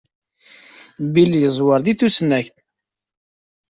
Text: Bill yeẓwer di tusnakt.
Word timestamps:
Bill 1.13 1.31
yeẓwer 1.41 1.79
di 1.85 1.93
tusnakt. 1.99 2.55